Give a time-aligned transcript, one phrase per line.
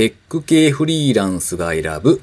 [0.00, 2.22] テック系フリーランスが選ぶ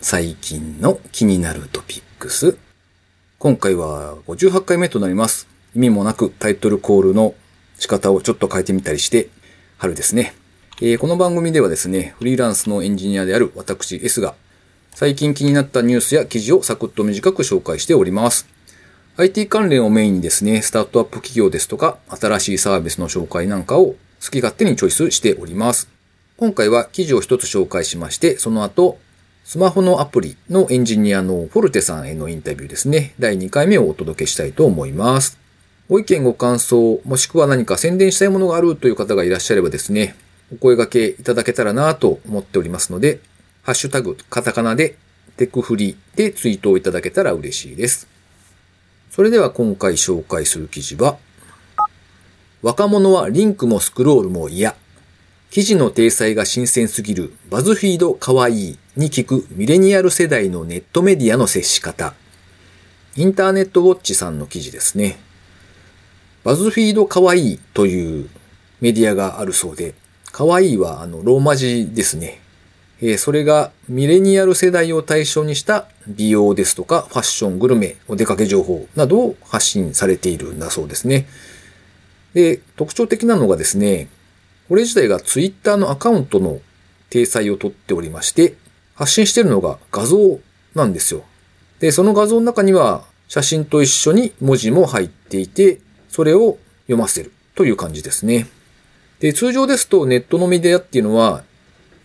[0.00, 2.56] 最近の気になるトピックス。
[3.40, 5.48] 今回は58回目となります。
[5.74, 7.34] 意味もなくタイトルコールの
[7.76, 9.30] 仕方をちょっと変えてみたりして、
[9.78, 10.32] 春ですね。
[10.80, 14.36] えーこの番組ではですね、フリーランスのエンジニアである私 S が、
[14.94, 18.46] 最近気になったニュースや記事をサクッと短く紹介しております。
[19.16, 23.96] IT 関連をメインにですね、スタートアップ企業ですとか、新しいサービスの紹介なんかを好
[24.30, 25.97] き勝手にチョイスしております。
[26.38, 29.00] 今回は記事を一つ紹介しまして、その後、
[29.42, 35.36] スマホのアプリのエンジニアのフォルテさんへのインタビューですね、第2回目をお届けしたいと思います。
[35.88, 40.14] ご意見ご感想、もしくは何か宣伝したいものがあるという方がいらっしゃればですね、
[40.52, 43.18] お声掛けいただけたらなと思っておりますので、
[43.64, 44.94] ハッシュタグ、カタカナで、
[45.36, 48.06] テクフリでツイートをいただけたら嬉しいです。
[49.10, 51.18] それでは今回紹介する記事は、
[52.62, 54.76] 若者はリンクもスクロールも嫌。
[55.50, 62.14] 記事の体裁が新鮮すぎるバズフィードかわいいに聞くミレニアル世代のネットメディアの接し方。
[63.16, 65.18] インターネットウォッチさんの記事ですね。
[66.44, 68.28] バズフィードかわいいという
[68.82, 69.94] メディアがあるそうで、
[70.32, 72.40] かわいいはあのローマ字ですね。
[73.00, 81.26] えーそれがミレニアル世代を対象にした美容ですとかファッション、グルメ、お出かけ情報などを発信されているんだそうですね。
[82.34, 84.08] で、特徴的なのがですね、
[84.68, 86.60] これ自体がツイッターのアカウントの
[87.10, 88.56] 体裁をとっておりまして、
[88.94, 90.40] 発信しているのが画像
[90.74, 91.24] なんですよ。
[91.80, 98.46] で、その画像の中には写真と一緒に文字も入っていて、それを読ませるという感じですね。
[99.20, 101.44] で、通常ですとネットのメディアっていうのは、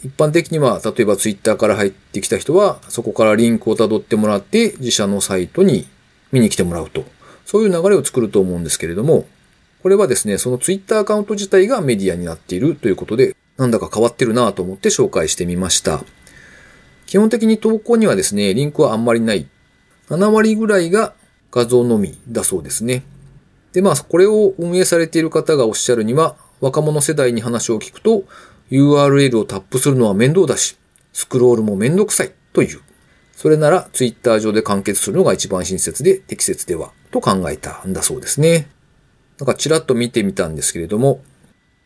[0.04, 5.88] 一般的には、例えばツイッターから入ってきた人は、そこからリンクを辿ってもらって、自社のサイトに
[6.32, 7.06] 見に来てもらうと。
[7.46, 9.28] そういう流れを作ると思うんですけれども、
[9.84, 16.06] これはですね、そのツイッターアカウント自体がメディアになっているということで、なんだか変わってるなと思って紹介してみました。
[17.06, 19.46] 基本的に投稿にはですね、リンクはあんまりない。
[20.08, 21.14] 7割ぐらいが
[21.52, 23.04] 画像のみだそうですね。
[23.74, 28.24] で、まあ、これを運営されている方がおっしゃるには、若者世代に話を聞くと、
[28.72, 30.78] URL をタップするのは面倒だし、
[31.12, 32.80] スクロールもめんどくさいという。
[33.36, 38.70] それなら、ツイッター上で完結するのが一番親切で適切では、と考えたんだそうですね。
[39.40, 41.22] なんかちらっと見てみたんですけれども、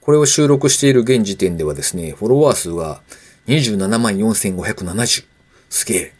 [0.02, 3.02] これを収録している現時点ではですね、フォロワー数が
[3.48, 5.26] 27万4570。
[5.70, 6.14] すげえ。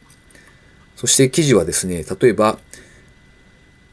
[0.96, 2.58] そして記事はですね、例えば、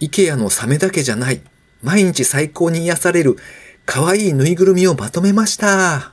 [0.00, 1.40] イケアのサメだけじゃない。
[1.82, 3.36] 毎日最高に癒される
[3.84, 6.12] 可愛いぬいぐるみをまとめました。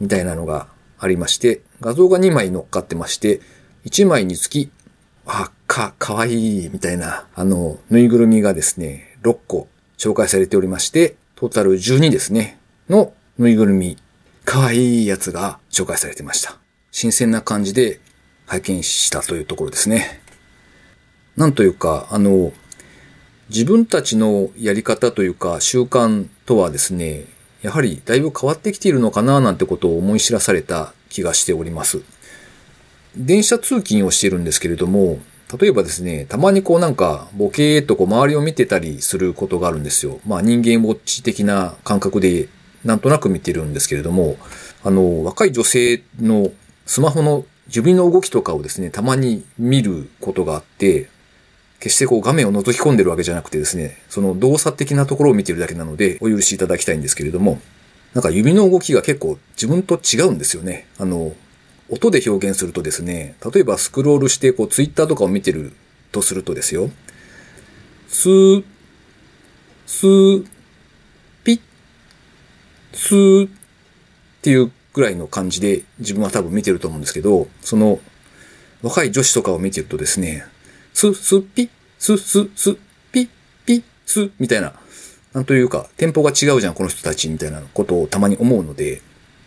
[0.00, 3.40] みたいなのがありまして、画像が2枚乗っかってまして、
[3.84, 4.70] 1枚につき、
[5.26, 9.68] あ、か、かわいい、みたいな、あの、ぬいぐるみがですね、6個
[10.02, 12.58] 紹介されておりまして、トータル12ですね、
[12.90, 13.96] のぬいぐるみ、
[14.44, 16.56] かわいいやつが紹介されてました。
[16.90, 18.00] 新鮮な感じで
[18.46, 20.20] 拝見したというところですね。
[21.36, 22.52] なんというか、あの、
[23.48, 27.26] 自分たちのやり方というか習慣とはですね、
[27.62, 32.00] やはりだいぶ変わってきているのかななんてことを思い知らされた気がしております。
[33.16, 35.20] 電車通勤をしているんですけれども、
[35.58, 40.20] 例えばですね、たまにこうなんかボケーっとこう周りを見てたりすることがあるんですよ。
[40.26, 42.48] まあ人間ウォッチ的な感覚で
[42.84, 44.36] なんとなく見てるんですけれども、
[44.84, 46.50] あの、若い女性の
[46.86, 51.08] スマホの指の動きとかをですね、たまに見ることがあって、
[51.80, 57.60] 決してこう画面を覗き込んでるわけじゃなくてですね、その動作的なところを見てるだけなので、お許しいただきたいんですけれども、
[58.14, 60.86] なんか指の動きが結構自分と違うんですよね。
[60.98, 61.34] あの、
[61.92, 65.74] 音で表現するとですね、例えばスクロールしてこうツイッターとかを見てる
[66.10, 66.90] とするとですよ、
[68.08, 68.64] スー、
[69.86, 70.46] スー、
[71.44, 71.60] ピッ、
[72.94, 73.50] スーっ
[74.40, 78.00] ていうぐらいの感じで自分は多分見てると思うんですけど、その
[78.80, 80.46] 若い女子とかを見てるとですね、
[80.94, 82.74] ス、ス、ピッ、ス、ス、ス、
[83.12, 83.28] ピッ、
[83.66, 84.72] ピッ、ス、みたいな、
[85.34, 89.02] なんというか、テンポが違うじゃん、この人たち、みたいなことをたまに思うので、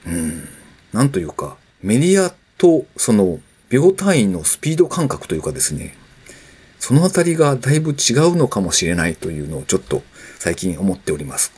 [0.05, 0.47] うん、
[0.93, 3.39] なんというか、メディアと、その、
[3.69, 5.95] 秒単位のスピード感覚というかですね、
[6.79, 10.01] そのあたりがだいぶ違うのかもしれないというのをちょっと
[10.39, 11.51] 最近思っております。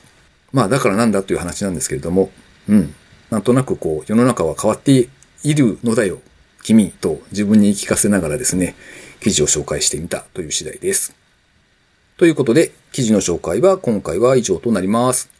[0.51, 2.29] まあだからなんだという話なんですけれども、
[2.67, 2.93] うん。
[3.29, 5.07] なんとなくこう世の中は変わって
[5.43, 6.19] いるのだよ。
[6.61, 8.75] 君と自分に言い聞かせながらですね、
[9.21, 11.15] 記事を紹介してみたという次第です。
[12.17, 15.36] ということで、記事の紹介は今回は以上となります。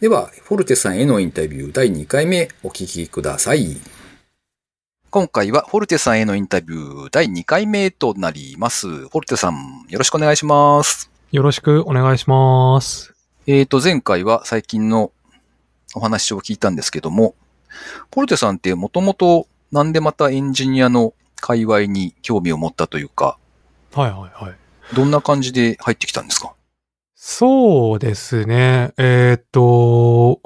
[0.00, 3.76] では、フォルテさんへのインタビュー第2回目お聞きください。
[5.10, 8.86] 今回はフォルテさんへのインタビュー第2回目となります。
[8.86, 11.10] フォルテさん、よろしくお願いします。
[11.32, 13.12] よろしくお願いします。
[13.48, 15.10] えーと、前回は最近の
[15.96, 17.34] お話を聞いたんですけども、
[18.12, 23.36] ポルテさんってもともとなんでまたエンジニアの界隈に興味を持ったというか、
[23.94, 24.94] はいはいはい。
[24.94, 26.54] どんな感じで入ってきたんですか？
[27.20, 28.92] そうですね。
[28.96, 30.40] えっ、と、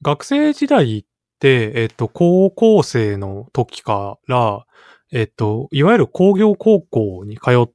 [0.00, 1.04] 学生時代っ
[1.40, 4.64] て、えっ、と、高校生の時から、
[5.10, 7.70] えっ、と、いわゆる工業高校に通っ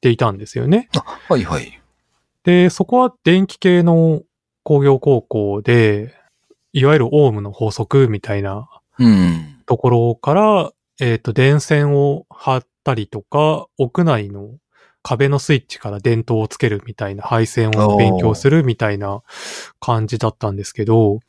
[0.00, 0.88] ていたんですよね。
[1.28, 1.82] はいはい。
[2.44, 4.22] で、そこは電気系の
[4.62, 6.14] 工業高校で、
[6.72, 8.68] いわゆるオウムの法則みたいな
[9.00, 9.64] うん。
[9.66, 10.70] ところから、
[11.00, 14.58] えっ、と、電線を張ったりとか、屋内の
[15.02, 19.22] 壁のスイッチから電灯をつけるみたいな配線を勉強するみたいな
[19.80, 21.20] 感じだったんですけど、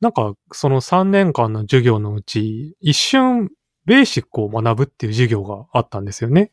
[0.00, 3.50] なんか、その3年間の授業のうち、一瞬、
[3.86, 6.50] ベーシックを学ぶっていう授業があったんですよね。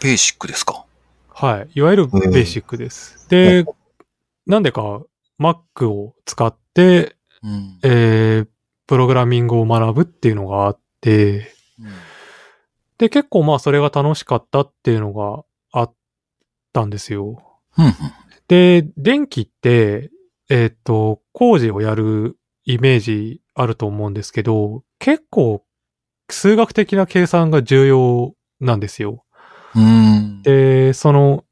[0.00, 0.84] ベーシックですか？
[1.30, 1.68] はい。
[1.74, 3.28] いわゆるベーシックです。
[3.28, 3.64] で、
[4.46, 5.02] なんでか
[5.40, 7.78] Mac を使って、うん。
[7.82, 8.48] えー、
[8.86, 11.52] プログラミングを学ぶっていうのがあって、
[12.98, 15.44] で、結構まあそれが楽しかったっていうのがあ
[16.76, 17.42] ったんですよ。
[17.78, 17.94] うん。
[18.48, 20.10] で、電気って、
[20.50, 25.64] えっ、と、工事をやるイメージあると思うんですけど、結構
[26.28, 29.24] 数学的な計算が重要なんですよ。
[29.74, 30.42] うん。
[30.42, 31.44] で、その、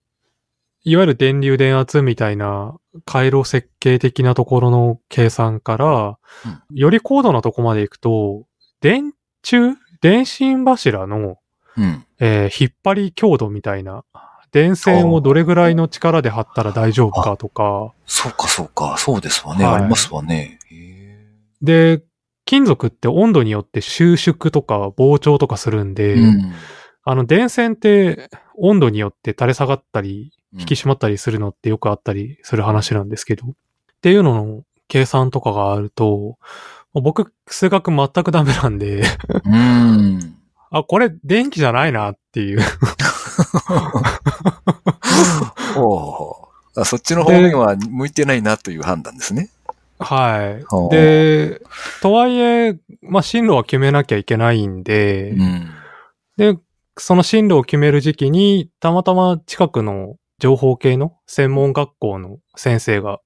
[0.85, 2.77] いわゆる電流電圧みたいな
[3.07, 6.19] 回路設計的なところの計算から、
[6.71, 8.47] より高度なとこまで行くと、
[8.81, 9.13] 電
[9.43, 11.39] 柱電信柱の、
[11.77, 12.05] うん。
[12.21, 14.05] えー引っ張り強度みたいな、
[14.55, 18.95] 電線をどれぐらいの力で張ったら大丈夫かとか、そうかそうか。
[18.99, 19.65] そうですわね。
[19.65, 20.61] はいありますわね。
[21.61, 22.05] で、
[22.45, 26.53] 金属って温度によって収縮とか膨張とかするんで、うん。
[27.03, 33.51] あの電線って温度によって垂れ下がったり、引き締まったりするのってよくあったりする話なんですけど、っ
[34.03, 36.39] ていうのの計算とかがあると、
[36.93, 39.03] 僕、数学全くダメなんで、
[39.45, 40.37] うん。
[40.75, 42.59] あ、これ電気じゃないなっていう。
[45.77, 46.49] お
[46.85, 49.51] そっちの方面は向いてないなという判断ですね。
[50.01, 50.65] はい。
[50.91, 51.63] で、
[52.03, 55.71] とはいえ、まあ、進路は決めなきゃいけないんで、うん。
[56.37, 56.59] で、
[56.99, 63.21] その進路を決める時期に、たまたま近くの情報系の専門学校の先生が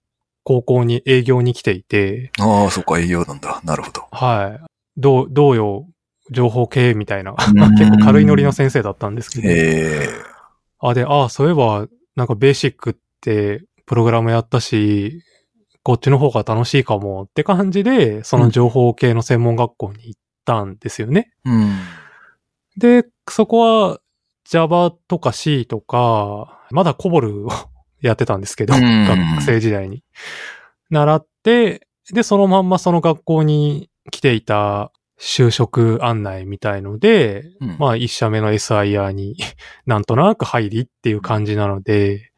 [0.45, 3.63] 高校に営業に来ていて、ああ、そっか、営業なんだ。
[3.65, 4.07] なるほど。
[4.11, 4.67] はい。
[4.99, 5.87] どう、どうよ、
[6.31, 7.37] 情報系みたいな、ん
[7.77, 9.49] 結構軽いノリの先生だったんですけど。
[10.81, 11.87] あ、で、あそういえば、
[12.17, 15.23] なんかベーシックってプログラムやったし、
[15.83, 21.31] こっちの方が楽しいかもって感じで、その情報系の専門学校に行ったんですよね。
[21.45, 21.79] うん。
[22.77, 24.01] で、そこは
[24.45, 27.51] Java とか C とか、まだコボルを
[28.01, 30.05] やってたんですけど、うん学生時代に。
[30.91, 39.37] 習って、で、そのまんまその学校に来ていた就職案内みたいので、うんまあ一社目の SIR に
[39.87, 42.31] なんとなく入りっていう感じなので、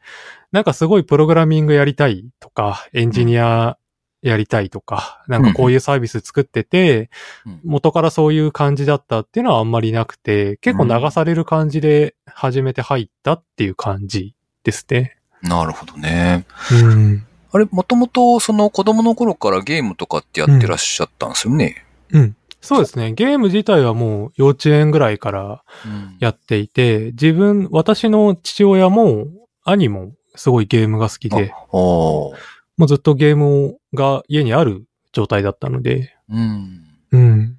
[0.51, 3.77] なんかすごいプログラミングやりたいとか、エンジニア
[4.21, 7.09] やりたいとか、なんかこういうサービス作ってて、
[7.45, 15.17] うん元からそういう感じだったっていうのはあんまりなくて、結構流される感じで初めて入ったっていう感じですね。
[15.41, 16.45] なるほどね。
[16.71, 17.25] うん。
[17.51, 21.85] あれ、もともとその子供の頃からゲームとかってやってらっしゃったんですよね？
[22.11, 22.35] うん。
[22.61, 23.13] そうですね。
[23.13, 29.27] ゲーム自体はもう幼稚園ぐらいからうんやっていて、自分、私の父親も
[29.63, 32.33] 兄もすごいゲームが好きで、も
[32.77, 36.85] うずっとゲームが家にある状態だったので、うん。
[37.11, 37.57] うん。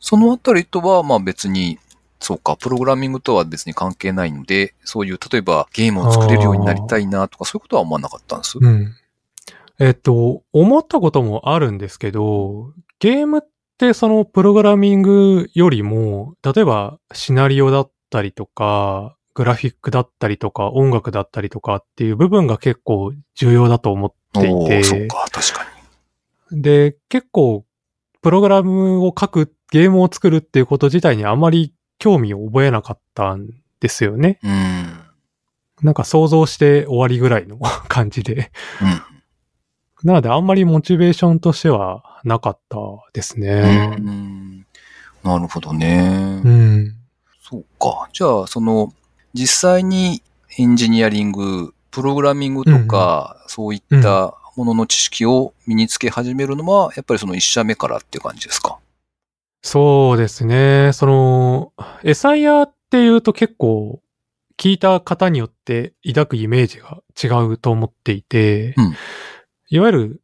[0.00, 1.78] そのあたりとは、まあ別に、
[2.18, 8.58] そうか、プログラミングとは別に関係ないので、そういう、例えばゲームを作れるようになりたいなとか、そういうことは思わなかったんです？
[8.60, 8.94] うん。
[9.78, 13.42] えっと、思ったこともあるんですけど、ゲームっ
[13.80, 25.64] てそのプログラミングよりも、例えばシナリオだったりとか、グラフィックだったりとか、音楽だったりとかっていう部分が結構重要だと思っていて、そうか、確か
[26.52, 27.64] で、結構、
[28.20, 33.48] プログラムを書く、ゲームを作るっていうこと自体にあまり興味を覚えなかったん
[33.80, 34.40] ですよね。
[34.42, 34.50] に。
[34.50, 35.00] うん。
[35.82, 37.58] なんか想像して終わりぐらいの
[37.88, 38.52] 感じで。
[38.82, 39.09] うん。
[40.02, 42.78] なのであんまりモチベーションとしてはなかった
[43.12, 43.86] ですうね。
[43.96, 44.66] ん。
[45.22, 46.40] なるほどね。
[46.44, 46.96] うん。
[47.42, 48.08] そうか。
[48.12, 48.92] じゃあ、その、
[49.34, 50.22] 実際に
[50.56, 58.78] エンジニアリング、プログラミングとか、そういったものの知識を身につけ始めるのは、やっぱりその一社目からっていう感じですか？
[59.62, 60.92] そうですね。
[60.94, 64.00] その、エサイヤっていうと結構、
[64.56, 68.94] 聞いた方によって抱くイメージが違うと思っていて、うん
[69.70, 70.22] いわゆる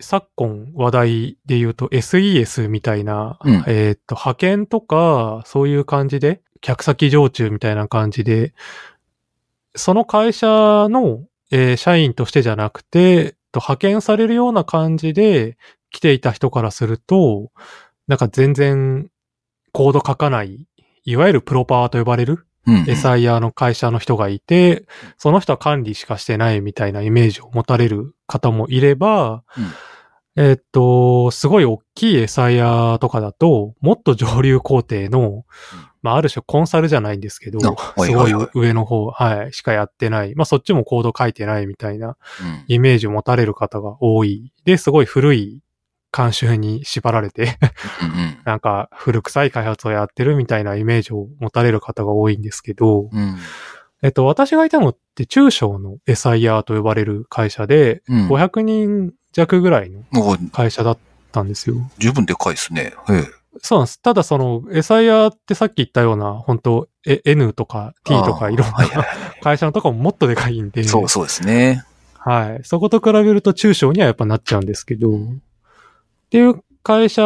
[0.00, 3.54] 昨今話題で言うと SES みたいな、うん。
[3.66, 8.54] えーっと、派遣とか、そういう感じで、客先常駐みたいな感じで、
[9.74, 15.56] その会社の、えー社員としてじゃなくて、と派遣されるような感じで
[15.90, 17.50] 来ていた人からすると、
[18.06, 19.10] なんか全然
[19.72, 20.66] コード書かない、
[21.04, 22.82] いわゆるプロパーと呼ばれるうん。
[22.84, 24.86] SIR の会社の人がいて、
[25.18, 29.44] その人は管理しかしてないみたいなイメージを持たれる方もいれば、
[30.36, 35.44] えーっと、すごい大きい SIR とかだと、もっと上流工程の、
[36.02, 37.66] まあ、ある種コンサルじゃないんですけど、す
[38.12, 40.34] ごい上の方、はい、しかやってない。
[40.34, 44.52] まあ、そっちもコード書いてないみたいなうんイメージを持たれる方が多い。
[44.64, 45.62] で、すごい古い
[46.12, 47.58] 慣習に縛られて、
[48.44, 53.36] なんか古臭い開発をやってるみたいなイメージを持たれる方が多いんですけど、うん
[54.02, 60.02] えっと、私がいたのって中小の SIR と呼ばれる会社で、うん500人弱ぐらいの
[60.50, 60.98] 会社だっ
[61.30, 61.76] たんですよ。
[61.98, 62.94] 十分でかいですね。
[63.10, 64.00] ええそうなんです。
[64.00, 68.76] ただその SIR ってさっき言ったような、本当え N とか T とかいろんな
[69.42, 71.84] 会社のとかももっとでかいんで、そうそうですね。
[72.14, 72.64] はい。
[72.64, 75.10] そこと比べると中小にはやっぱなっちゃうんですけど、
[76.36, 77.22] っていう会社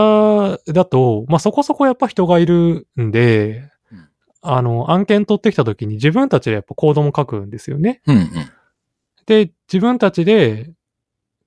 [0.69, 4.09] だと、まあそこそこやっぱ人がいるんで、うん
[4.43, 8.01] あの、案件取ってきた時に自分たちでやっぱコードも書くんですよね。
[8.07, 8.31] うんうん。
[9.27, 10.71] で、自分たちで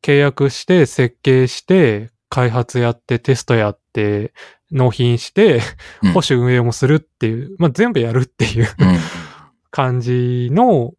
[0.02, 4.34] 契約して、設計して、開発やって、テストやって、
[4.72, 5.62] 納品して、
[6.02, 8.98] うん保守運営もするっていう、まあ全部やるっていううん
[9.72, 10.94] 感じの、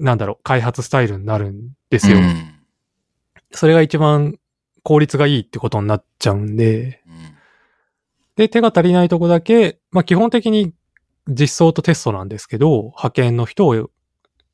[0.00, 2.18] なんだろう、開発スタイルになるんですよ。
[2.18, 2.56] うん
[3.52, 4.36] それが一番
[4.82, 7.36] 効率がいいってことになっちゃうんで、うん。
[8.36, 10.72] で、手が足りないとこだけ、まあ基本的に
[11.28, 13.90] 実装とテストなんですけど、派遣の人を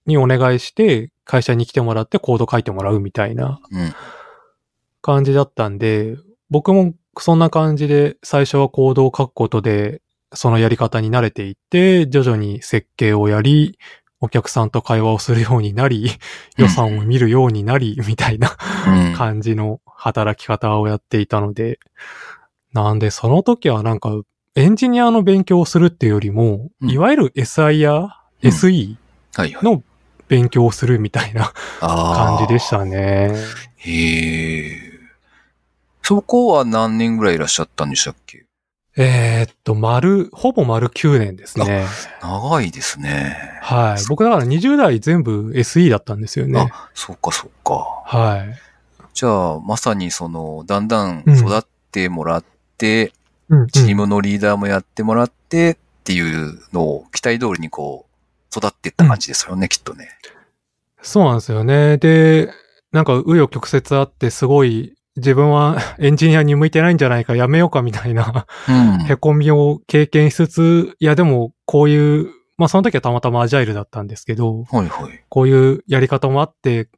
[0.07, 3.95] にお願いして、会社に来てもらってコード書いてもらうみたいなうん。
[5.03, 6.17] 感じだったんで、
[6.51, 10.03] 僕もそんな感じで最初はコードを書くことで、
[10.35, 13.79] そのやり方に慣れていって、徐々に設計をやり、
[14.21, 16.11] お客さんと会話をするようになり、
[16.57, 18.57] 予算を見るようになり、 みたいな
[18.87, 21.79] うん感じの働き方をやっていたので、
[22.73, 24.11] なんでその時はなんか
[24.55, 28.97] エンジニアの勉強をするっていうよりも、うんいわゆるうん SE。
[29.63, 29.83] の
[30.29, 33.33] 勉強をするみたいなあ感じでしたね。
[33.35, 33.91] た。
[33.91, 34.77] へえ。
[36.03, 38.46] そこは何年ぐらいいらっしゃったんでしたっけ？
[38.99, 41.87] えーっと、丸、ほぼ丸9年ですね。
[42.23, 43.37] 長いですね。
[43.61, 44.05] はい。
[44.09, 46.71] 僕だから20代全部 SE だったんですよね。
[46.73, 47.75] あ、そっかそっか。
[48.07, 48.55] はい。
[49.13, 52.45] じゃあ、まさにその、だんだん育ってもらっ
[52.79, 53.13] て、
[53.49, 60.09] うんうんチームのリーダーもやってもらってっていうのを期待通りにこう、育っていった感じですよね、きっとね。
[61.01, 61.97] そうなんですよね。
[61.99, 62.51] で、
[62.91, 69.07] なんか、紆余曲折あって、すごい、自分は エンジニアに向いてないんじゃないか、やめようかみたいな、うん。
[69.07, 75.25] へこみを経験しつつ、いや、でも、こういう、まあ、その時はたまたまアジャイルだったんですけど、はいはい。
[75.29, 76.89] こういうやり方もあって、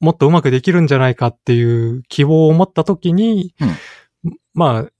[0.00, 3.54] もっとうまくできるんじゃないかっていう希望を持った時に、
[4.52, 4.90] まあ、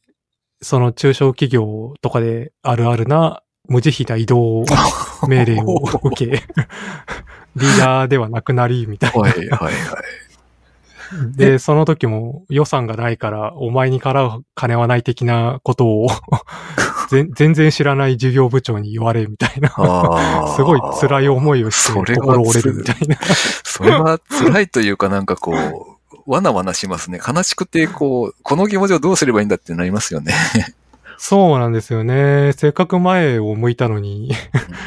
[0.62, 4.64] その中小企業とかであるあるな無慈悲な移動
[5.28, 6.26] 命令を受け、
[7.56, 9.20] リーダーではなくなり、みたいな。
[9.20, 9.72] はいはいはい。
[11.34, 16.08] で、その時も予算がないから、お前に払う金はない的なことを
[17.10, 19.70] 全全然知らない事業部長に言われ、みたいな。
[20.56, 23.16] すごい辛い思いをして、それは心折れるみたいな。
[23.64, 25.96] それは辛いというかなんかこう、
[26.26, 27.20] わなわなしますね。
[27.26, 30.34] 悲しくて、こう、この気持ちをどうすればいいんだってなりますよね。
[31.18, 32.52] そうなんですよね。
[32.52, 34.32] せっかく前を向いたのに、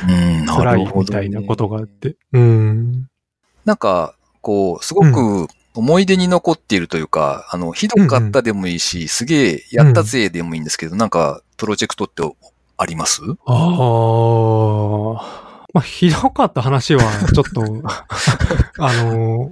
[0.07, 2.17] うん、辛いみたいなことがあって。
[2.33, 3.07] うん。
[3.65, 12.23] なんか、こう、すごく思い出に残っているというか、あの、ひどかったでもいいし、すげえやったぜでもいいんですけど、なんか、プロジェクトって
[12.77, 13.21] あります？
[13.45, 13.53] あ
[15.21, 15.65] あ。
[15.73, 17.01] まあ、ひどかった話は、
[17.33, 17.83] ちょっと、
[18.79, 19.51] あの、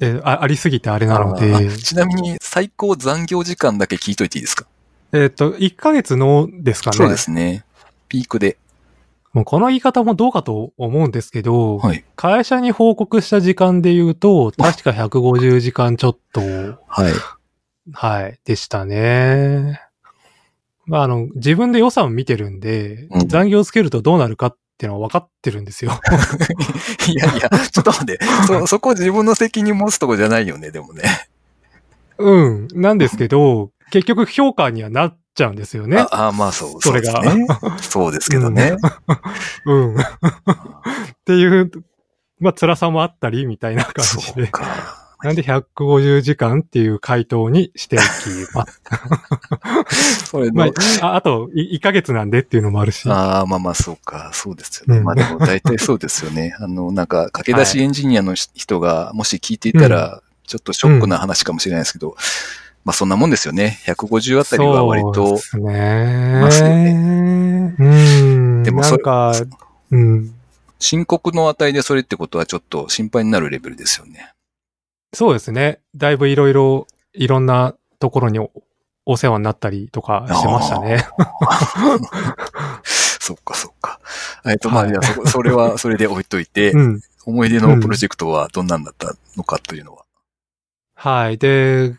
[0.00, 4.66] えあ、ありすぎてあれなのあで、ーちなみに、最高残業時間だけ聞いといていいですか？
[5.12, 6.96] えっと、1ヶ月のですかね。
[6.96, 7.64] そうですね。
[8.08, 8.56] ピークで。
[9.34, 12.04] もうこの言い方もどうかと思うんですけど、はい。
[12.14, 17.12] 会社に報告した時間で言うと、確か150時間ちょっと、はい。
[17.92, 19.80] はい、でしたね。
[20.86, 25.90] まあ、あの、自分で予算を見てるんで、うん残業つけるとどうなるかっていうのは分かってるんですよ。
[27.08, 28.20] いやいや、ちょっと待って。
[28.46, 31.02] そ、そこ自分の責任持つとこじゃないよね、でもね。
[32.18, 32.68] うん。
[32.72, 35.98] なんですけど、結局評価にはなっちゃうんですよね。
[35.98, 36.80] ああ、まあそう。
[36.80, 37.22] それが。
[37.80, 38.76] そうですけどね。
[39.66, 39.96] うん。
[39.98, 40.02] っ
[41.24, 41.70] ていう、
[42.40, 44.22] まあ、辛さもあったり、みたいな感じで。
[44.22, 45.04] そうか。
[45.24, 48.04] なんで150時間っていう回答にしておき
[48.54, 50.26] ます。
[50.28, 53.08] それまの、あ、ああと、い1ヶ月なんでっていうのもあるし。
[53.08, 54.98] ああ、まあまあ、そうか、そうですよね。
[54.98, 56.54] うんまあでも、大体そうですよね。
[56.60, 62.16] あの、なんか、駆け出しエンジニアのし人が、もし聞いていたら、ちょっとショックな話かもしれないですけど、
[62.84, 63.78] まあそんなもんですよね。
[63.86, 66.40] 150あたりは割そうとで、すね。
[66.40, 68.62] ますようん。
[68.62, 69.32] でもそれなんか、
[69.90, 70.34] うん。
[70.78, 74.32] 深刻の値でそれってことはちょっと心配になるレベルですよね。
[75.14, 75.80] そうですね。
[75.96, 78.50] だいぶいろいろ、いろんなところにお
[79.06, 81.06] お世話になったりとかしてましたね。
[82.84, 84.00] そっか、そっか。
[84.46, 87.00] えっと、まあ、はいじゃあそこ、それは、それで置いといて、うん。
[87.26, 90.04] 思い出のプロジェクトはどんなんだったのかというのは。
[90.94, 91.38] はい。
[91.38, 91.96] で、と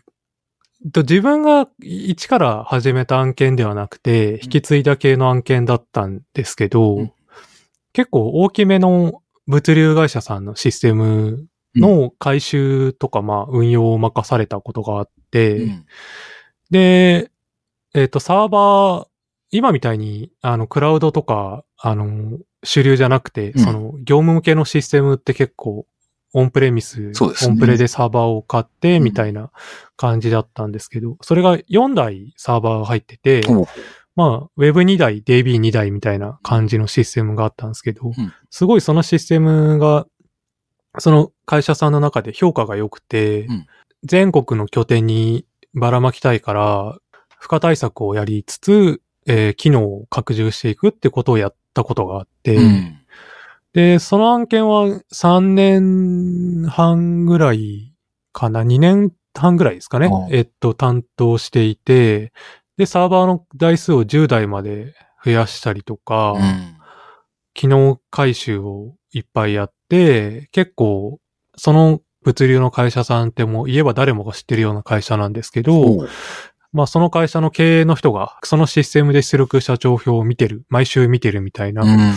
[0.94, 7.12] 自分が一から始めた案件ではなくて、引き継いだ系の案件だったんですけど、うん。
[7.92, 15.86] 結構大きめの物流会社さんのシステムの回収とか、まあ、運用を任されたことがあって、うん。
[16.70, 17.30] で、
[17.94, 19.08] えっ、と、サーバー、
[19.50, 23.64] 今みたいに、あの、クラウドとか、あの、主流じゃなくて、うん。
[23.64, 25.86] その、業務向けのシステムって結構、
[26.32, 27.52] オンプレミス、そうですね。
[27.52, 29.04] オンプレでサーバーを買って、うん。
[29.04, 29.50] みたいな
[29.96, 33.42] 感じだったんですけど、それが4台サーバーが入ってて、
[34.16, 38.32] まあ、Web2 台、DB2 台みたいな感じのシステムがあったんですけど、うん。
[38.50, 40.06] すごいそのシステムが、
[40.98, 43.66] その会社さんの中で評価が良くて、うん。
[44.02, 46.98] 全国の拠点にばらまきたいから、
[47.38, 52.98] 負荷対策をやりつつ、えー機能を拡充していくってことをやったことがあって、うん。
[53.76, 57.92] で、その案件は3年半ぐらい
[58.32, 62.32] かな、2年半ぐらいですかねえっと、担当していて、
[62.78, 66.76] で、サーバーの台数を10台まで増やしたりとか、うん。
[67.52, 71.18] 機能回収をいっぱいやって、結構、
[71.58, 76.08] その物流の会社さんってもう言えば誰もが知ってるような会社なんですけど、
[76.72, 82.14] まあその会社の経営の人が、そのシステムで出力社長表を見てる、毎週見てるみたいな、うん。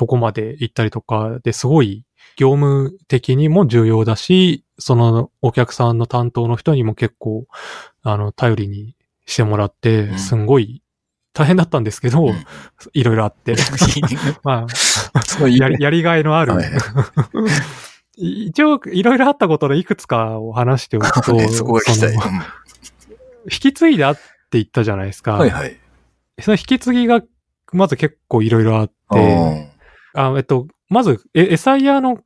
[0.00, 7.46] とこまで行ったりとかですごい業務的にも重要だし、そのお客さんの担当の人にも結構、
[8.02, 10.18] あの、頼りにしてもらってう、ん。
[10.18, 10.82] すんごい
[11.34, 12.44] 大変だったんですけど、うん。
[12.94, 13.56] いろいろあって、
[14.42, 14.66] ま
[15.42, 16.70] あ、やり、やりがいのある、はい
[18.16, 22.20] 一応、いろいろあったことのいくつかを話しておくと、ねそこが聞きた引
[23.48, 25.34] き継いだって言ったじゃないですか。
[25.34, 25.76] うんはいはい。
[26.40, 27.22] その引き継ぎが、
[27.72, 29.69] まず結構いろいろあって、
[30.14, 32.20] あえっと、まず、え SIR の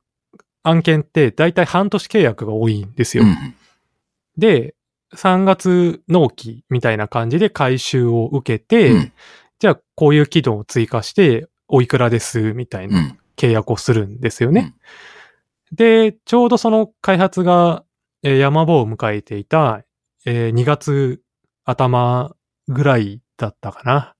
[0.63, 3.23] 案件って大体半年契約が多いんですよ。
[3.23, 3.55] うん。
[4.37, 4.75] で、
[5.15, 9.11] 3月納期みたいな感じで回収を受けて、うん
[9.57, 13.19] じゃあこういう機能を追加しておいくらですみたいなうん。
[13.37, 14.75] 契約をするんですよね。
[15.71, 17.83] で、ちょうどその開発が、
[18.23, 19.83] えー山場を迎えていた、
[20.25, 21.21] えー2月
[21.63, 22.35] 頭
[22.67, 24.15] ぐらいだったかな。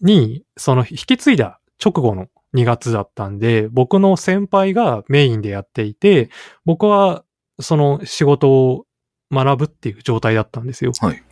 [0.00, 6.30] に、その引き継いだ直後の2月だったんで、僕の先輩がメインでやっていて、
[6.64, 7.24] 僕は
[7.60, 8.86] その仕事を
[9.32, 10.92] 学ぶっていう状態だったんですよ。
[11.00, 11.22] はい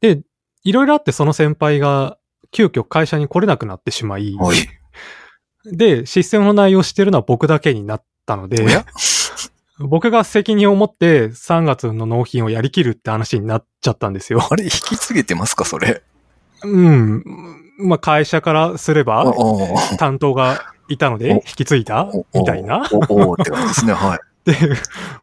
[0.00, 0.22] で、
[0.64, 2.18] いろいろあってその先輩が
[2.50, 4.56] 急遽会社に来れなくなってしまい、はい。
[5.64, 8.64] で、システムの内容をしてるのは僕だけになったので
[9.78, 14.46] 僕が責任を持って3月の納品をやりきるって話になっちゃったんですよ。
[14.50, 16.02] あれ、引き継げてますか、それ？
[16.64, 17.24] うん。
[17.80, 19.32] まあ、会社からすれば、
[19.98, 22.08] 担当がいたので、お引き継いだ？
[22.12, 24.18] おみたいな、っおおって感じですね、はい。
[24.44, 24.76] ていう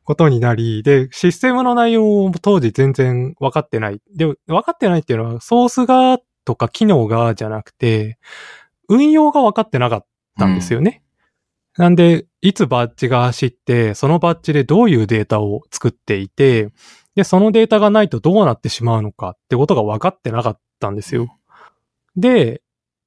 [0.03, 4.01] ことになり、で、システムの内容を当時全然分かってない。
[4.15, 8.17] で、分かってないっていうのは、ソースがとか機能がじゃなくて、
[8.87, 10.05] 運用が分かってなかっ
[10.39, 11.03] たんですよね。
[11.77, 16.69] なんで、いつバッジが走って、そのバッジでどういうデータを作っていて、
[17.15, 21.36] で、そのデータがないとどうなってしまうのかってことが分かってなかったんですよ。
[22.17, 22.61] で、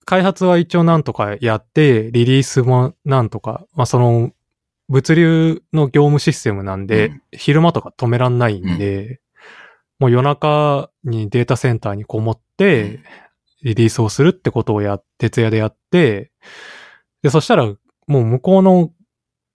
[0.06, 4.32] 開発は一応なんとかやって、リリースもなんとか、まあ、その、
[4.88, 7.22] 物流の業務システムなんで、うん。
[7.32, 9.20] 昼間とか止めらんないんで、
[9.98, 13.00] もう夜中にデータセンターにこもって、
[13.62, 16.32] リリースをするってことをやっ、徹夜でやって、
[17.22, 17.66] で、そしたら、
[18.06, 18.90] もう向こうの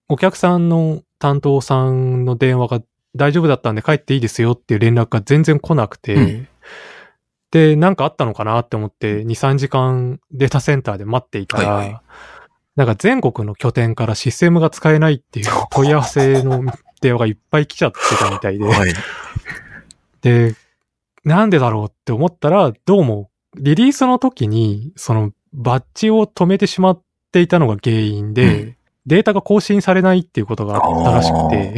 [0.08, 2.82] お客さんの担当さんの電話が
[3.15, 6.48] 大丈夫だったんで帰っていいですよっていう連絡が全然来なくて、うん
[7.56, 12.02] で、なんかあったのかなって思って、2、3時間データセンターで待っていたら、はいはい。
[12.76, 16.65] なんか全国の拠点からシステムが使えないっていう問い合わせの
[17.00, 18.94] 電話がいっぱい来ちゃってたみたいで、はい。
[20.20, 20.54] で、
[21.24, 28.76] なんでだろうって思ったら、どうもリリースの時に、そのバッジを止めてしまっていたのが原因で、うん。
[29.06, 31.76] データが更新されないっていうことがあったらしくて、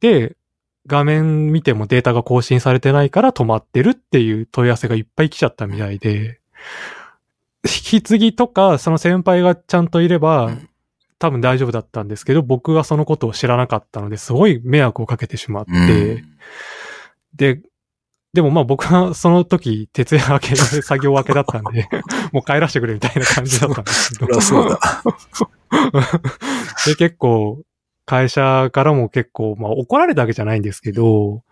[0.00, 0.36] で、
[0.86, 6.40] 画面見てもデータが更新されてないから止まってるっていう問い合わせがいっぱい来ちゃったみたいで、
[7.64, 10.68] 引き継ぎとか、その先輩がちゃんといれば、うん
[11.20, 16.24] 多分大丈夫だったんですけど、僕はそのことを知らなかったので、すごい迷惑をかけてしまって、うん
[17.34, 17.62] で、
[18.34, 21.88] でもまあ僕はその時、徹夜明け、作業明けだったんで、
[22.32, 24.40] もう帰らせてくれみたいな感じだったんですけど。
[24.40, 25.02] そりゃそうだ。
[26.86, 27.62] で、結構、
[28.06, 31.42] 会社からも結構、まあ怒られたわけじゃないんですけど、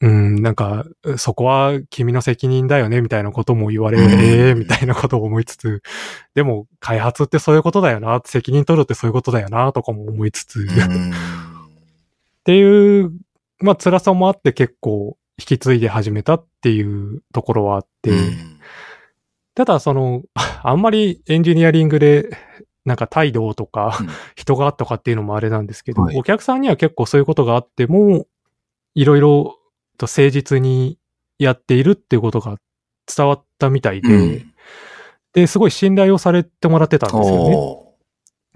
[0.00, 0.84] うん、なんか、
[1.16, 4.10] そこは君の責任だよね、みたいなことも言われ、うん。
[4.20, 5.82] ええみたいなことを思いつつ、
[6.34, 11.12] でも、開発ってそういうことだよな、責任取るってそういうことだよな、とかも思いつつ、っうん。
[12.44, 13.12] ていう、
[13.60, 18.58] まあ辛さもあって結構引き継いで始めたっていうところはあって、うん。
[19.54, 20.22] ただその、
[20.62, 22.28] あんまりエンジニアリングで、
[22.84, 26.18] なんか態度とかうん、人がとかっていうのもあれなんですけど、はい。
[26.18, 28.26] お客さんには結構そういうことがあっても、
[28.94, 29.58] いろいろ
[29.98, 30.98] と誠実に
[31.38, 32.58] やっているっていうことが
[33.06, 34.52] 伝わったみたいで、うん。
[35.32, 37.56] で、すごい信頼をされてもらってたんですよね。
[37.56, 37.94] お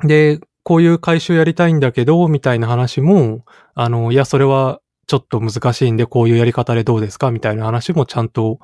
[0.05, 7.31] で、こういう回収やりたいんだけど、みたいな話も、あの、いや、それはちょっと難しいんで、こういうやり方でどうですか？
[7.31, 8.59] みたいな話もちゃんと、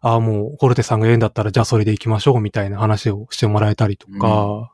[0.00, 4.72] ああ、もう、ホルテさんが言うんだったら、じゃあそれで行きましょう、みたいな話をしてもらえたりとか、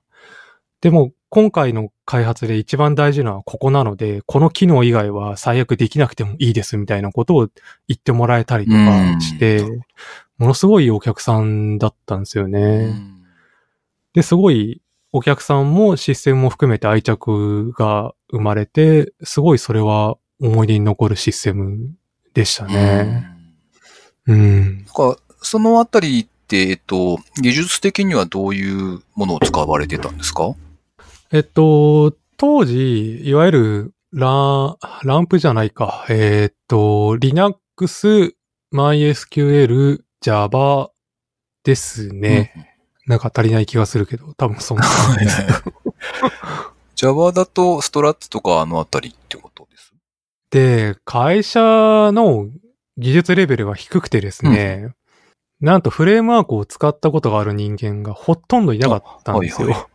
[0.86, 7.48] でも、今回の開発で一番大事なのはここなので、この機能以外は最悪できなくてもいいです、みたいなことを
[7.88, 9.80] 言ってもらえたりとかして、うん
[10.38, 12.60] ものすごいお客さんだったんですよね。
[12.60, 13.24] うん
[14.12, 21.90] で、すごいお客さんもシステムも含めて愛着が生まれて、すごいそれは思い出に残るシステム
[22.32, 23.26] でしたね。
[24.28, 24.76] うん。
[24.76, 30.54] なんか、そのあたりって、えっと、技術的にはどういうものを使われてたんですか？
[31.32, 36.06] えっと、当時、いわゆるラランプじゃないか。
[36.08, 38.36] えっと、Linux、
[38.72, 40.90] MySQL、Java
[41.64, 42.72] ですね。
[43.06, 45.64] なんか足りない気がするけど、多分そんな感じです。
[46.96, 49.92] Java だとストラッツとかあのあたりってことです？
[50.50, 51.60] で、会社
[52.12, 52.48] の
[52.96, 54.94] 技術レベルが低くてですね、
[55.60, 59.68] なんとフレームワークを使ったことがある人間がほとんどいなかったんですよ。
[59.68, 59.88] あはいは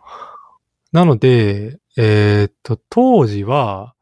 [0.91, 3.93] なので、えーっと、当時は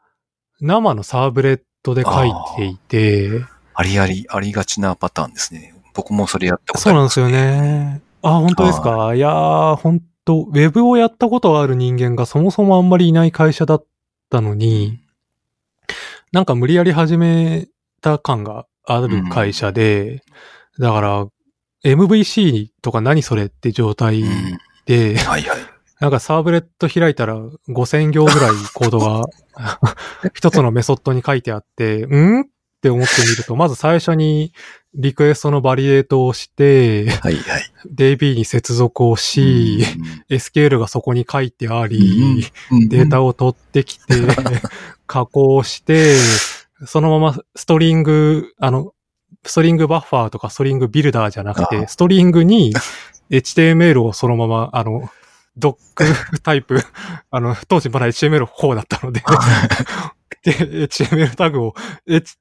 [0.61, 5.73] 生のサーブレットで書いていて、ありあり、ありがちなパターンですね。
[5.93, 7.29] 僕もそれやったことそうなんですよ。
[7.29, 8.01] ね。
[8.21, 9.15] あ、本当ですか？
[9.15, 13.85] いやー、本当ウェブをやったことがある人間がそもそもあんまりいない会社だっ
[14.29, 14.99] たのに、
[16.31, 17.67] なんか無理やり始め
[18.01, 20.21] た感がある会社で、
[20.79, 21.27] だから、
[21.83, 24.57] MVC とか何それって状態うん。
[24.85, 25.57] で、はいはい。
[25.99, 29.25] なんかサーブレット開いたら5000行ぐらいコードが
[30.33, 32.45] 一つのメソッドに書いてあって、ん？
[32.79, 34.53] って思ってみると、まず最初に
[34.95, 37.63] リクエストのバリエートをして、はいはい。
[37.93, 39.83] DB に接続をし、
[40.29, 42.45] SQL がそこに書いてあり、
[42.87, 44.15] データを、を取ってきて、
[45.07, 46.15] 加工して、
[46.85, 48.93] そのままストリング、あの、
[49.45, 52.73] ストリングバッファーとかストリングビルダーじゃなくあて、ストリングに
[53.29, 55.09] HTML をそのまま、あの、
[55.57, 56.79] ドックタイプ、
[57.31, 59.23] あの、当時まだ HTML 方だったので、
[60.43, 60.53] で、
[60.87, 61.75] HTML タグを、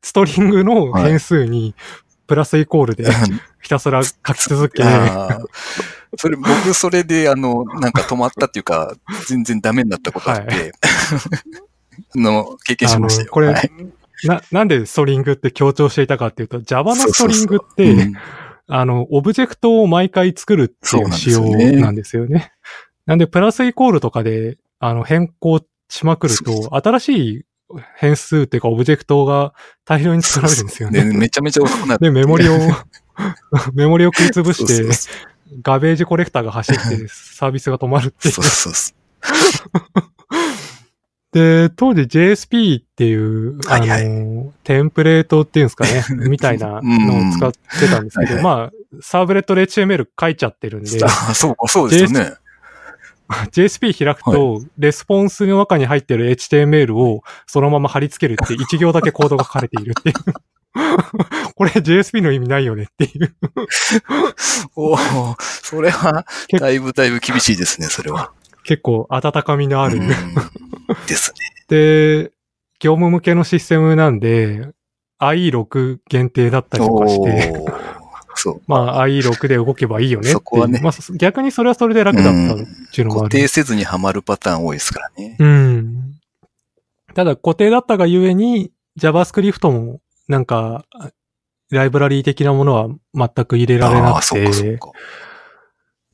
[0.03, 1.75] ストリングの変数に、
[2.27, 3.11] プラスイコールで
[3.63, 4.85] ひたすら書き続け、
[6.17, 8.95] それ、僕、それで、あの、なんか止まったっていうか、
[9.29, 10.73] 全然ダメになったことあって、
[12.15, 13.29] の、経験しましたよ。
[13.31, 13.71] これはい。
[14.25, 18.15] な、なんでストリングって強調していたかっていうと、Java のストリングって、うん。
[18.71, 21.49] あの、オブジェクトを毎回作るっていう仕様
[21.81, 22.53] なんですよね。
[23.09, 27.45] なんで、プラスイコールとかで、あの、変更しまくるそうと、新しい
[27.97, 29.55] 変数っていうか、オブジェクトが
[29.87, 31.05] 大量に作られるんですよね。
[31.05, 32.05] で めちゃめちゃ遅くなって。
[32.05, 32.59] で、メモリを、
[33.73, 35.11] メモリを食いつぶしそうそうて、そ
[35.63, 38.33] garbage collector が走って、 サービスが止まるっていう。
[38.33, 38.99] うそうそうそう。
[41.33, 44.07] で、当時 JSP っていう、あの、はい。
[44.07, 52.33] はいテンプレートっていうんですかね、みたいなのを使ってたんですけど、うんまあ、 servlet で HTML 書いちゃってるんで、あそうか、そうですよね。
[53.53, 60.15] JSP 開くと、レスポンスの中に入ってる HTML をそのまま貼り付けるって一行だけコードが書かれているっていう。
[61.55, 63.35] これ JSP の意味ないよねっていう。
[64.77, 66.25] おーそれは、
[66.59, 68.33] だいぶだいぶ厳しいですね、それは。
[68.65, 69.99] 結構温かみのある。
[69.99, 70.09] うん
[71.07, 71.37] ですね。
[71.69, 72.33] で、
[72.81, 74.71] 業務向けのシステムなんで、
[75.21, 77.53] IE6 限定だったりとかして、
[78.39, 78.63] そう。
[78.67, 80.31] まあ IE6 で動けばいいよね。
[80.31, 82.57] そこはねまあ逆にそれはそれで楽だったっ
[82.93, 83.29] ていうのもある。
[83.29, 85.37] 固定せずにはまるパターン多いですからね。
[85.39, 86.15] うん。
[87.15, 90.85] ただ固定だったがゆえに、JavaScript もなんか、
[91.71, 94.93] ライブラリー的なものは全く入れられなああ、くそうかそうて、か。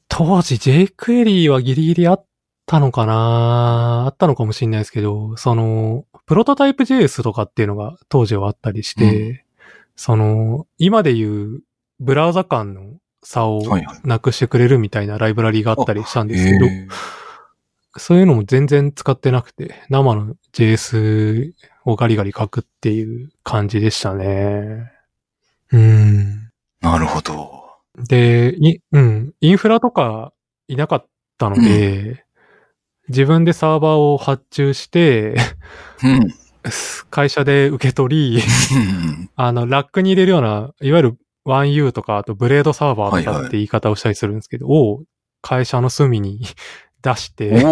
[0.08, 2.26] 当時 jQuery はギリギリあっ
[2.66, 9.44] たのかなあったのかもしれないですけど、その、プロトタイプ JS とかっていうのが当時はあったりして、う
[9.96, 11.60] その、今で言う
[12.04, 16.88] ブラウザ間の差をはいはいなくしてくれるみたいなライブラリーがあったりしたんですけど、へえ
[17.96, 21.52] そういうのも全然使ってなくて、生の JS
[21.84, 24.90] をガリガリ書くっていう感じでしたね。
[25.70, 26.50] うん。
[26.80, 27.64] なるほど。
[27.96, 30.32] で、い、うん、インフラとか
[30.66, 31.06] いなかっ
[31.38, 32.24] たので、
[33.08, 35.36] 自分でサーバーを発注して、
[36.02, 36.34] うん。
[37.10, 38.42] 会社で受け取り、
[39.36, 45.02] あの、ラックに入れるような、いわゆる 1U とか、あとブレードサーバーとはいはいかって言い方をしたりするんですけど、を
[45.42, 46.42] 会社の隅に
[47.02, 47.62] 出して。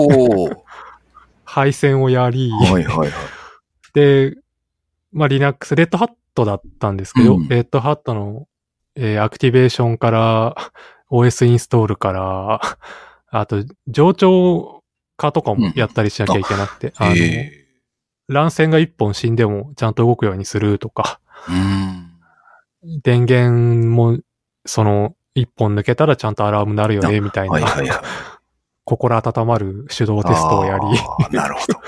[1.45, 3.11] 配線をやり、はいはいはい。
[3.93, 4.37] で、
[5.13, 8.49] まあ、Linux、レッドハットだったんですけど、うんレッドハットの、
[8.95, 10.55] えーアクティベーションから、
[11.11, 12.61] OS インストールから、
[13.29, 14.83] あと、冗長
[15.19, 17.53] 化とかもやったりしなきゃいけなくて、あの、へ
[18.29, 21.53] 乱線が一本死んでもちゃんと動くようにするとか、え。
[21.53, 22.12] うん。
[22.83, 24.19] 電源も、
[24.67, 28.01] その、一本抜けたらちゃんとアラームなるよね、みたいな、はいはいはい。
[28.85, 30.85] 心温まる手動テストをやり、
[31.37, 31.81] なるほど。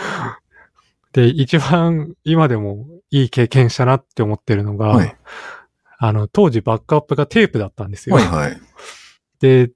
[1.12, 5.16] で、一番今でもいい経験したなって思ってるのが、はい
[5.98, 8.16] あの、当時バックアップがテープだったんですよ。
[8.16, 8.60] はいはい。
[9.40, 9.70] で、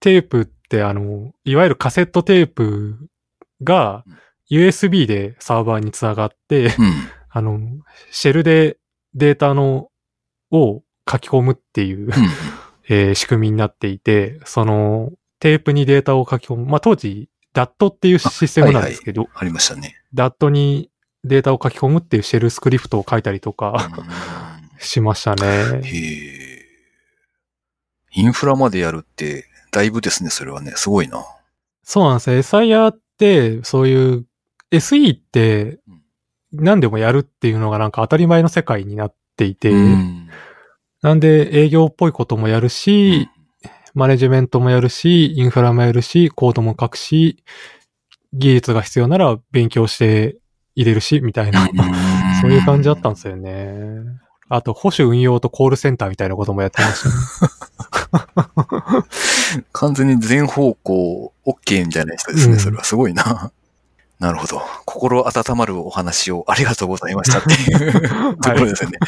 [0.00, 3.08] テープってあの、いわゆるカセットテープ
[3.62, 4.04] が
[4.50, 6.72] USB でサーバーにつながって、うん。
[7.28, 7.60] あの、
[8.10, 8.78] シェルで
[9.14, 9.88] データの
[10.52, 12.12] を書き込むっていう、うん。
[12.88, 16.66] えー仕組みになっていて、その、テープにデータを書き込む。
[16.66, 19.96] まあ、当時、DAT っていうシステムなんですけど、ありましたね。
[20.14, 20.90] DAT に
[21.24, 23.90] データを書き込むっていうシェルスクリプトを書いたりとか
[24.78, 25.80] しましたうんね。
[25.84, 26.62] へえ。
[28.14, 30.72] インフラまでやるって、だいぶですね、それはね。
[30.76, 31.24] すごいな。
[31.82, 32.38] そうなんですよ。
[32.38, 34.26] SIR って、そういう
[34.70, 35.78] SE って
[36.52, 40.28] 何でもやるっていうのがなんか当たり前の世界になっていて、うん。
[41.02, 43.28] なんで営業っぽいこともやるし、
[43.94, 47.42] マネジメントもやるし、インフラもやるし、コードも書くし、
[48.32, 50.36] 技術が必要なら勉強して
[50.74, 51.66] 入れるし、みたいな、
[52.40, 54.00] そういう感じだったんですよね。
[54.48, 59.04] あと、保守運用とコールセンターみたいなこともやってましたね。
[59.72, 62.54] 完全に全方向 OK みたいな人ですね。
[62.54, 63.52] うんそれはすごいな。
[64.22, 64.62] なるほど。
[64.84, 68.98] 心温まるお話をありがとうございましたっていう ところですよね。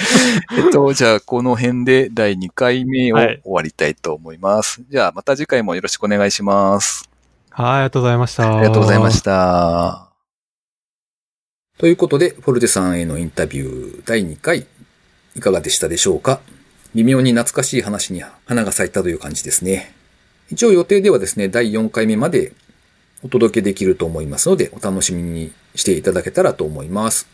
[0.59, 4.83] えっと、じゃあ、この辺で第2回目をはい終わりたいと思います。
[4.91, 7.09] じゃあ、また次回もよろしくお願いします。
[7.51, 8.57] はい、ありがとうございました。
[8.57, 10.09] ありがとうございました。
[11.79, 14.67] ということで、フォルテさんへのインタビュー第2回、
[15.37, 16.41] いかがでしたでしょうか？
[16.97, 19.95] 微妙に懐かしい話に花が咲いたという感じですね。
[20.51, 22.53] 一応予定ではですね、第4回目まで
[23.25, 27.27] お届けできると思いますので、お楽しみにしていただけたらと思います。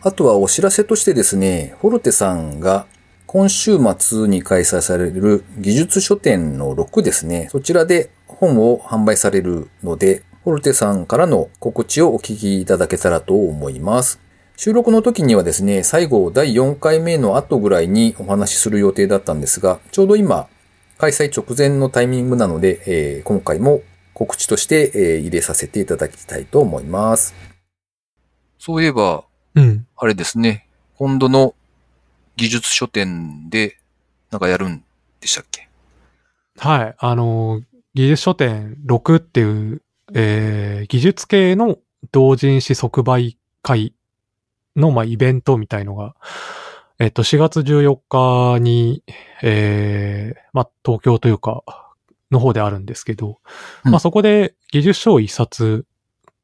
[0.00, 2.86] あとはお知らせとしてですね、フォルテさんが
[3.26, 14.18] 今週末に開催される技術書店の6ですね、そちらで本を販売されるので、フォルテさんからの告知をお聞きいただけたらと思います。
[14.56, 20.48] 収録の時にはですね、最後第4回目の後ぐらいにお話しする予定だったんですが、ちょうど今、
[20.96, 23.82] 開催直前のタイミングなので、えー今回も
[24.18, 27.34] 告知として、えー入れさせていただきたいと思います。
[28.58, 29.22] そういえば、
[29.54, 29.86] うん。
[29.96, 31.54] あれですね、今度の
[32.36, 33.76] 技術書店で
[34.32, 34.82] なんかやるん
[35.20, 35.68] でしたっけ？
[36.58, 36.94] はい。
[36.98, 37.62] あの、
[37.94, 39.82] 技術書店6っていう、
[40.14, 41.78] えー技術系の
[42.10, 43.94] 同人誌即売会
[44.74, 46.16] の、まあ、イベントみたいのが、
[46.98, 49.04] えっと、4月14日に、
[49.42, 51.62] えーまあ、東京というか、
[52.30, 53.38] の方であるんですけど、
[53.84, 55.86] うんまあ、そこで技術書を一冊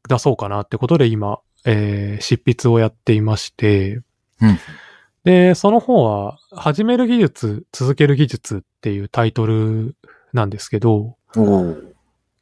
[0.09, 4.03] 出そうかなってことで今、えー執筆をやっていまして、
[4.41, 4.59] うん
[5.25, 9.97] で、その方は、始める技術、続ける技術っていうタイトル
[10.35, 11.17] なんですけど。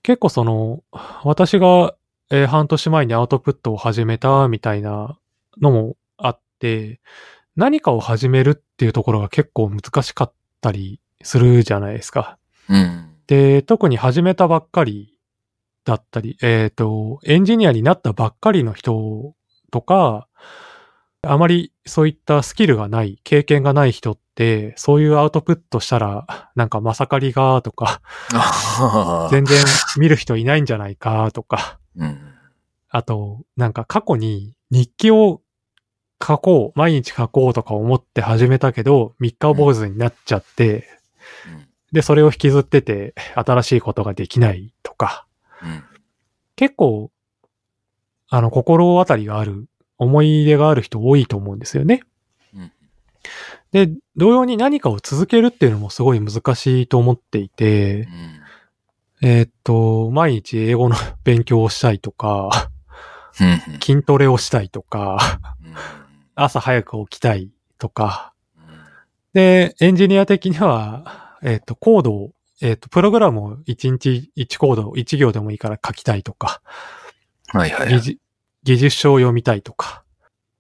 [0.03, 0.83] 結構その、
[1.23, 1.95] 私が、
[2.31, 5.17] えー半年前にアウトプットを始めたみたいな
[5.61, 7.01] のもあって、
[7.55, 12.37] 何かを始めるっていうところが結構難しかったりするじゃないですか。
[12.69, 13.02] うん。
[13.33, 15.17] で、特に始めたばっかり
[15.87, 19.35] だったり、えっ、と、エンジニアになったばっかりの人
[19.71, 20.29] とか、
[21.23, 28.03] あまりそういったスキルがない、経験がない人って、そういうアウトプットしたら、なんかまさかりがとか、
[29.31, 29.65] 全然
[29.97, 32.19] 見る人いないんじゃないかとか、うん。
[32.91, 35.41] あと、なんか過去に日記を
[36.23, 40.87] 書こう、毎日書こうとか思って始めたけど、三日坊主になっちゃって、
[41.51, 41.72] うん。
[41.93, 45.27] で、それを引きずってて、新しいことができないとか、
[45.63, 45.85] うん。
[46.57, 47.11] 結構、
[48.29, 49.67] あの、心当たりがある、
[49.99, 52.03] 思い出がある人多いと思うんですよね。
[52.55, 52.73] うん。
[53.73, 58.09] で、同様に何かを続けるっていうのもすごい難しいと思っていて、
[59.21, 62.71] えーっと、毎日英語の勉強をしたいとか、
[63.41, 63.81] うん。
[63.81, 65.19] 筋トレをしたいとか、
[65.65, 65.75] うん。
[66.35, 68.63] 朝早く起きたいとか、うん
[69.35, 76.63] で、エンジニア的には、えーっと、コードを、えーっと、プログラムを1日1コード、1行でもいいから書きたいとか、
[77.49, 77.89] はいはいはい。
[77.95, 78.19] 技術
[78.65, 80.05] 技術書を読みたいとか、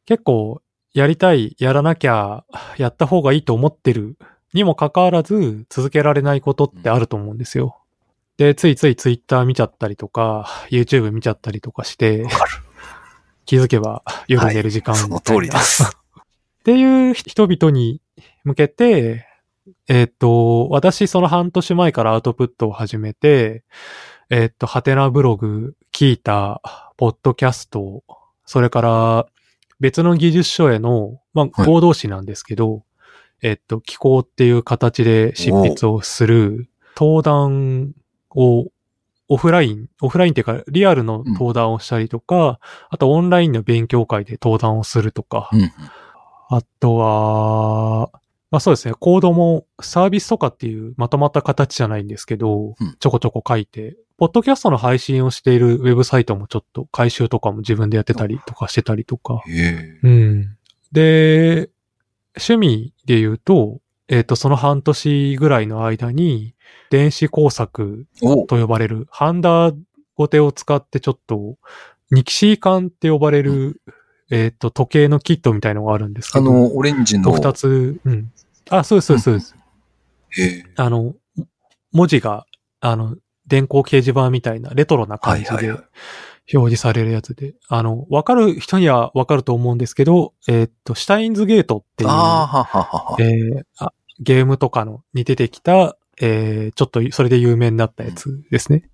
[0.06, 0.60] 結構
[0.92, 2.44] やりたい、やらなきゃ、
[2.76, 4.16] やった方がいいと思ってる
[4.52, 7.78] にもかかわらず続けられないことってあると思うんですよ。
[8.36, 12.26] で、ついついツイッター見ちゃったりとか、YouTube 見ちゃったりとかして。
[13.44, 15.82] 気づけば夜寝る時間そのみたいな通りです。
[15.82, 18.00] っていう人々に
[18.44, 19.26] 向けて、
[19.88, 23.64] えっ、と、私その半年前からアウトプットを始めて、
[24.30, 26.60] えっ、と、ハテナブログ、キータ、
[26.96, 28.02] ポッドキャスト、
[28.44, 29.26] それから
[29.80, 31.66] 別の技術書への、まあ、はい。
[31.66, 32.84] 合同誌なんですけど、
[33.42, 37.92] えっ、と、寄稿っていう形で執筆をする登壇
[38.30, 38.66] を
[39.28, 45.72] オフライン、オフラインっていうかリアルの登壇をしたりとか、あとオンラインの勉強会で登壇をするとか、うん。
[46.50, 48.10] あとは、
[48.52, 52.96] まあそうですね、コードもサービスとかっていうまとまった形じゃないんですけど、うん。
[53.00, 59.42] ちょこちょこ書いて、ポッドキャストの配信をしているウェブサイトもちょっと回収とかも自分でやってたりとかしてたりとか。
[60.02, 60.56] うん。
[60.92, 61.70] で、
[62.36, 66.54] 趣味で言うと、えっ、と、その半年ぐらいの間に、
[66.90, 68.44] 電子工作お。
[68.46, 69.72] と呼ばれる、ハンダ
[70.14, 71.56] ゴテを使ってちょっと、
[72.10, 73.80] ニキシー管って呼ばれる、
[74.32, 77.32] えっ、と、時計のキットみたいのがあるんですけど、あの、オレンジの。
[77.32, 78.32] 二つ、うん。
[78.70, 79.56] あ、そうです、そうです、そうです。
[80.30, 80.64] へえ。
[80.76, 81.14] あの、
[81.92, 82.46] 文字が、
[82.80, 83.16] あの、
[83.46, 85.84] 電光掲示板みたいなレトロな感じではいはいはい
[86.52, 93.16] 表示されるやつで、あの、わかる人にはわかると思うんですけど、えーっと、シュタインズゲートっていう、ああ、はははは。
[93.20, 98.88] えーあゲームとかのに出てきた、えーちょっとそれで有名になったやつですね。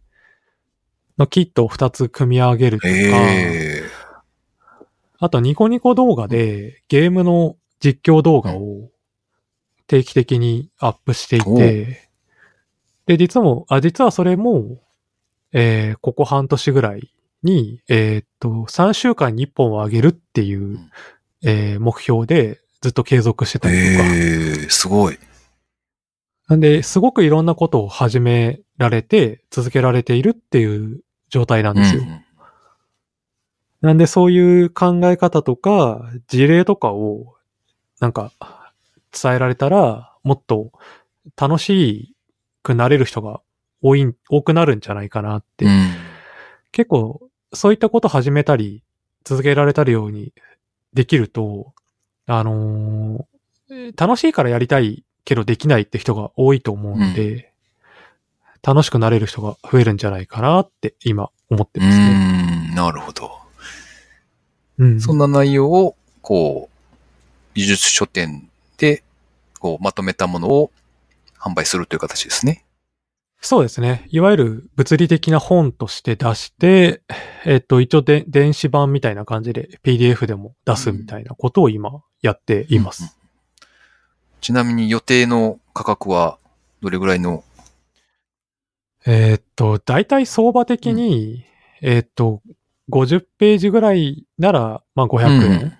[1.18, 3.77] のキットを二つ組み上げるとか、へえ。
[5.18, 8.90] あとニコニコ動画でゲームの実況動画を
[9.87, 12.09] 定期的にアップしていおて、
[13.07, 14.83] で、実も、あ、実はそれも、
[15.52, 17.11] えーここ半年ぐらい
[17.42, 20.90] に、えーっと、3週間に1本を上げるっていう、ん
[21.42, 24.04] えー目標でずっと継続してたりとか。
[24.04, 25.18] へえ、すごい。
[26.48, 31.00] なんで、すごくいろんなことを始められて、続けられているっていう
[31.31, 32.02] 状態なんですよ。
[32.02, 32.27] うんうん
[33.80, 37.34] なんでそういう考え方とか、事例とかを、
[38.00, 38.32] なんか、
[39.12, 40.72] 伝えられたら、もっと
[41.36, 42.14] 楽し
[42.62, 43.40] くなれる人が
[43.82, 45.64] 多い、多くなるんじゃないかなって。
[45.64, 45.90] うん。
[46.72, 47.20] 結構、
[47.52, 48.82] そういったこと始めたり、
[49.24, 50.32] 続けられたるように
[50.92, 51.72] できると、
[52.26, 53.24] あのー
[53.96, 57.52] 楽しいからやりたいけどできないって人が多いと思うんで、
[58.62, 62.70] 楽しくなれる人が増えるんじゃないかなって今思ってうますね。
[62.72, 63.38] ん、なるほど。
[64.78, 65.00] うん。
[65.00, 66.76] そんな内容を、こう、
[67.54, 69.02] 美術書店で、
[69.58, 70.70] こう、まとめたものを
[71.38, 72.64] 販売するという形ですね。
[73.40, 74.06] そうですね。
[74.08, 77.02] いわゆる物理的な本として出して、
[77.44, 83.02] えっと、一応で電子版みたいな感じで PDF でも出すみたいなことを今やっています。
[83.02, 83.10] うん
[84.40, 86.38] ちなみに予定の価格は
[86.80, 87.42] どれぐらいの？
[89.04, 91.44] えっと、大体相場的に、
[91.82, 92.40] えっと、
[92.90, 95.42] 50ページぐらいなら、まあ500円。
[95.42, 95.72] うん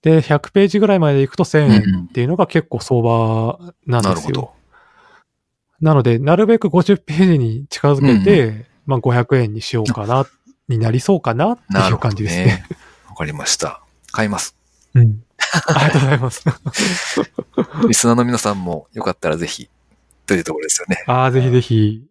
[0.00, 4.14] で、100ページぐらいまで行くと1000うん円っていうのが結構相場なんですよ。
[4.14, 4.52] なるほど。
[5.80, 10.26] なので、なるべく50ページに近づけて、まあ500円にしようかな、
[10.68, 12.44] になりそうかなっていうなるほど感じですね。
[12.46, 12.64] ね。
[13.08, 13.82] わかりました。
[14.12, 14.56] 買います。
[14.94, 15.24] うん。
[15.66, 16.44] ありがとうございます。
[17.88, 19.68] リスナーの皆さんもよかったらぜひ、
[20.26, 21.02] というところですよね。
[21.06, 22.04] ああ、ぜひぜひ。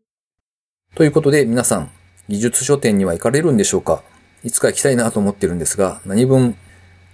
[0.96, 1.92] ということで皆さん、
[2.30, 4.04] 技術書店には行かれるんでしょうか？
[4.44, 6.56] いつか行きたいなと思ってるんですが、何分？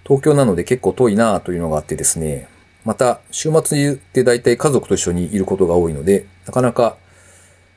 [0.04, 2.48] 東京なので結構遠いなというのがあってですね。
[2.84, 6.98] また、週末で大体家族と一緒にいることが多いので、なかなか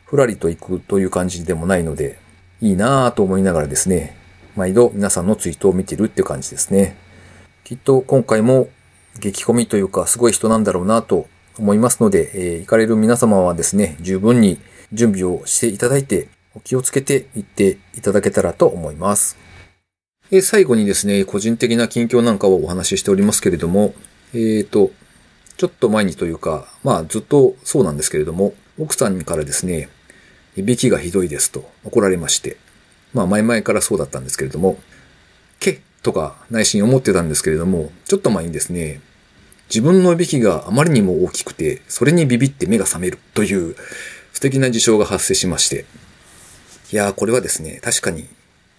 [0.05, 2.19] ふらりと行くという感じでもないので、
[2.59, 4.17] いいなぁと思いながらですね、
[4.57, 6.97] 毎度皆さんのツイートを見てるっていう感じですね。
[7.63, 8.67] きっと今回も
[9.19, 11.27] 激込みというかすごい人なんだろうなと
[11.57, 14.59] 思いますので、えー行かれる皆様はですね、十分に
[14.91, 16.27] 準備をしていただいて、
[16.57, 19.37] お気をつけて行っていただけたらと思います。
[20.31, 23.93] え最後にですね、個人的な近況なんかをお話ししておりますけれども、
[24.33, 24.91] えっ、ー、と、
[25.55, 29.89] ちょっと前にというか、まあずっとそうなんですけれども、奥さんからですね、
[30.55, 32.57] いびきがひどいですと怒られまして、
[33.13, 34.79] まあ前々からそうだったんですけれども、
[35.59, 38.99] けとか内心思ってたんですけれども、ちょっと前にですね、
[39.69, 43.75] 自分のいびきがあまりにも大きくて、それにビビって目が覚めるという
[44.33, 45.85] 素敵な事象が発生しまして、
[46.91, 48.27] いやーこれはですね、確かに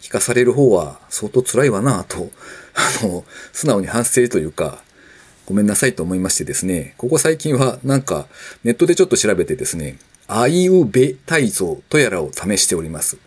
[0.00, 2.30] 聞かされる方は相当辛いわなぁと、
[2.74, 4.82] あの、素直に反省というか、
[5.44, 8.26] ごめんなさいと思いましてですね、ここ最近はなんか
[8.64, 13.18] ネットでちょっと調べてですね、あいうべ体操とやらを試しております。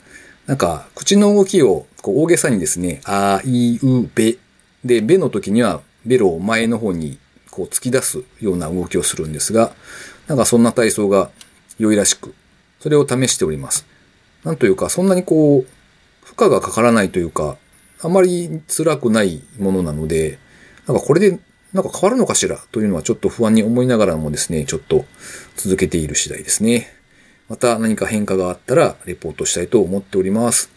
[0.48, 4.38] なんか、口の動きをこう大げさにですね、あいうべ
[4.84, 7.20] で、べの時にはベロを前の方に
[7.52, 9.74] こう突き出すような動きをするんですが、
[10.28, 11.30] なんかそんな体操が
[11.78, 12.34] 良いらしく、
[12.80, 13.91] それを試しております。
[14.44, 17.58] なんというか、そんなにこう、負荷がかからないというか、
[18.02, 20.40] あまり辛くないものなので、
[20.88, 21.40] なんかこれで
[21.74, 25.06] なんか変わるのかしらというのはちょっと不安に思いながらもですね、ちょっと
[25.56, 26.94] 続けている次第ですね。
[27.48, 30.72] また何か変化があったらレポートしたいと思っております。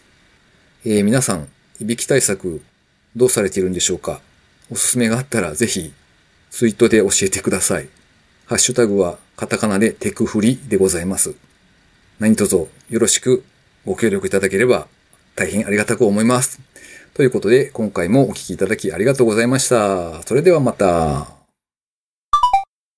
[0.85, 1.47] えー、皆さん、
[1.79, 2.61] いびき対策
[3.15, 4.21] どうされているんでしょうか？
[4.69, 5.93] おすすめがあったらぜひ
[6.51, 7.89] ツイートで教えてください。
[8.45, 11.33] ハッシュタグはカタカナでテクフリでございます。
[12.19, 13.43] 何卒よろしく
[13.85, 14.87] ご協力いただければ
[15.35, 16.59] 大変ありがたく思います。
[17.13, 20.21] ということで、今回もお聴きいただきありがとうございました。
[20.23, 21.44] それではまた。